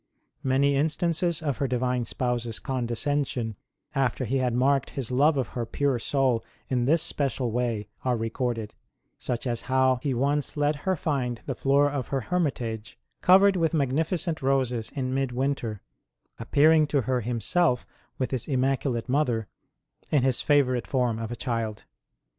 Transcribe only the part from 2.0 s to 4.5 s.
Spouse s condescension after He